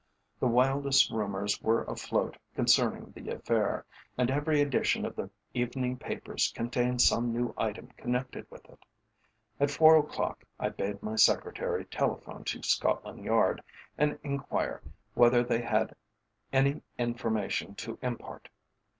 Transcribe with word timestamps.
The 0.39 0.47
wildest 0.47 1.11
rumours 1.11 1.61
were 1.61 1.83
afloat 1.83 2.35
concerning 2.55 3.11
the 3.11 3.29
affair, 3.29 3.85
and 4.17 4.31
every 4.31 4.59
edition 4.59 5.05
of 5.05 5.15
the 5.15 5.29
evening 5.53 5.95
papers 5.95 6.51
contained 6.55 7.03
some 7.03 7.31
new 7.31 7.53
item 7.55 7.89
connected 7.97 8.49
with 8.49 8.65
it. 8.65 8.79
At 9.59 9.69
four 9.69 9.97
o'clock 9.99 10.43
I 10.59 10.69
bade 10.69 11.03
my 11.03 11.17
secretary 11.17 11.85
telephone 11.85 12.45
to 12.45 12.63
Scotland 12.63 13.23
Yard 13.23 13.61
and 13.95 14.17
enquire 14.23 14.81
whether 15.13 15.43
they 15.43 15.61
had 15.61 15.95
any 16.51 16.81
information 16.97 17.75
to 17.75 17.99
impart. 18.01 18.49